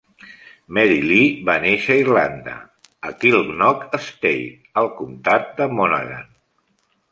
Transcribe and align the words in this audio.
Mary 0.77 1.01
Lee 1.11 1.27
va 1.49 1.57
néixer 1.65 1.97
a 1.97 2.05
Irlanda, 2.05 2.55
a 3.09 3.13
Kilknock 3.25 3.87
Estate, 3.99 4.51
al 4.85 4.93
comtat 5.03 5.49
de 5.63 5.71
Monaghan. 5.79 6.29